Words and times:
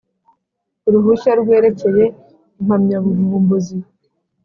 Uruhushya 0.87 1.31
rwerekeye 1.41 2.05
impamyabuvumbuzi 2.61 3.77